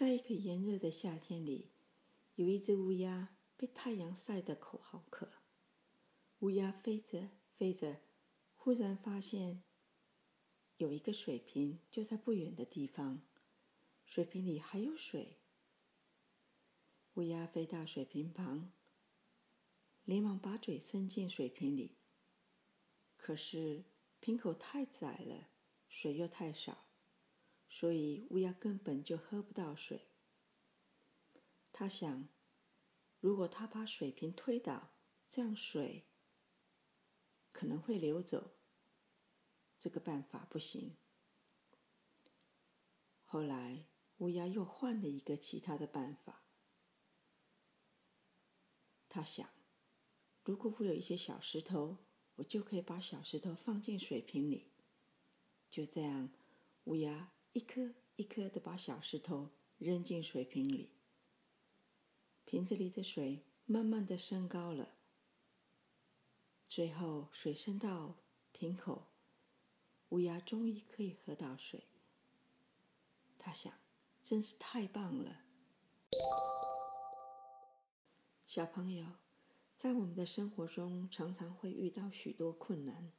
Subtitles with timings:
[0.00, 1.72] 在一个炎热的夏天里，
[2.36, 5.30] 有一只乌鸦被太阳晒得口好渴。
[6.38, 7.28] 乌鸦飞着
[7.58, 8.00] 飞着，
[8.56, 9.62] 忽然发现
[10.78, 13.20] 有一个水瓶就在不远的地方，
[14.06, 15.36] 水瓶里还有水。
[17.16, 18.72] 乌鸦飞到水瓶旁，
[20.06, 21.98] 连忙把嘴伸进水瓶里。
[23.18, 23.84] 可是
[24.18, 25.48] 瓶口太窄了，
[25.90, 26.86] 水又太少，
[27.70, 30.08] 所以乌鸦根本就喝不到水。
[31.72, 32.28] 他想，
[33.20, 34.90] 如果他把水瓶推倒，
[35.26, 36.04] 这样水
[37.52, 38.50] 可能会流走。
[39.78, 40.96] 这个办法不行。
[43.22, 43.86] 后来，
[44.18, 46.42] 乌鸦又换了一个其他的办法。
[49.08, 49.48] 他想，
[50.44, 51.96] 如果我有一些小石头，
[52.34, 54.72] 我就可以把小石头放进水瓶里。
[55.70, 56.30] 就这样，
[56.84, 60.90] 乌鸦一颗一颗的把小石头扔进水瓶里。
[62.44, 64.94] 瓶子里的水慢慢的升高了，
[66.66, 68.14] 最后水升到
[68.52, 69.06] 瓶口，
[70.10, 71.84] 乌鸦终于可以喝到水。
[73.38, 73.72] 他想，
[74.22, 75.44] 真是太棒了。
[78.46, 79.06] 小朋友，
[79.74, 83.12] 在我们的生活中，常常会遇到许多困难，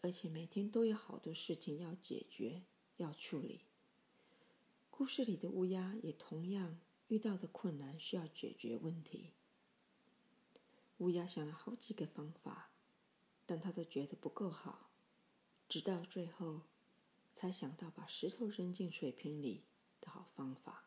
[0.00, 2.62] 而且每天都有好多事情要解决、
[3.02, 3.62] 要处理。
[4.90, 6.78] 故事里的乌鸦也同样。
[7.08, 9.32] 遇到的困难需要解决问题。
[10.98, 12.70] 乌鸦想了好几个方法，
[13.44, 14.92] 但他都觉得不够好，
[15.68, 16.60] 直到最后
[17.32, 19.64] 才想到把石头扔进水瓶里
[20.00, 20.84] 的好方法。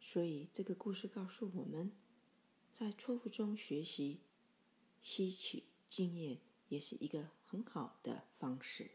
[0.00, 1.92] 所以这个故事告诉我们，
[2.72, 4.22] 在错误中学习、
[5.00, 8.90] 吸取经验，也是一个很好的方式。